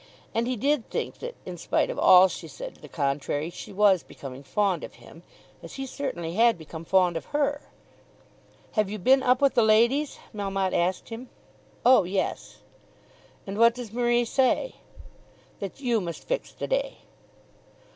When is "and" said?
0.33-0.47, 13.45-13.59